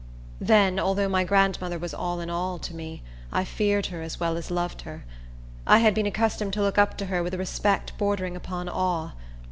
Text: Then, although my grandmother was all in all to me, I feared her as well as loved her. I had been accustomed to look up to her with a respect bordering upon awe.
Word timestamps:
Then, 0.39 0.79
although 0.79 1.07
my 1.07 1.23
grandmother 1.23 1.77
was 1.77 1.93
all 1.93 2.19
in 2.21 2.27
all 2.31 2.57
to 2.57 2.73
me, 2.75 3.03
I 3.31 3.43
feared 3.43 3.85
her 3.93 4.01
as 4.01 4.19
well 4.19 4.35
as 4.35 4.49
loved 4.49 4.81
her. 4.81 5.05
I 5.67 5.77
had 5.77 5.93
been 5.93 6.07
accustomed 6.07 6.53
to 6.53 6.61
look 6.63 6.79
up 6.79 6.97
to 6.97 7.05
her 7.05 7.21
with 7.21 7.35
a 7.35 7.37
respect 7.37 7.95
bordering 7.99 8.35
upon 8.35 8.67
awe. 8.67 9.11